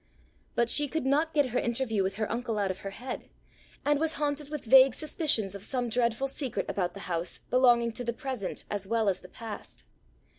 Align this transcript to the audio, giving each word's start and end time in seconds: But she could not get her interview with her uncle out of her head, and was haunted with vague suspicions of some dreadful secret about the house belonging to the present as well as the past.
But 0.55 0.67
she 0.67 0.87
could 0.87 1.05
not 1.05 1.31
get 1.31 1.49
her 1.51 1.59
interview 1.59 2.01
with 2.01 2.15
her 2.15 2.31
uncle 2.31 2.57
out 2.57 2.71
of 2.71 2.79
her 2.79 2.89
head, 2.89 3.29
and 3.85 3.99
was 3.99 4.13
haunted 4.13 4.49
with 4.49 4.65
vague 4.65 4.95
suspicions 4.95 5.53
of 5.53 5.61
some 5.61 5.89
dreadful 5.89 6.27
secret 6.27 6.65
about 6.67 6.95
the 6.95 7.01
house 7.01 7.41
belonging 7.51 7.91
to 7.91 8.03
the 8.03 8.11
present 8.11 8.63
as 8.71 8.87
well 8.87 9.07
as 9.09 9.19
the 9.19 9.29
past. 9.29 9.83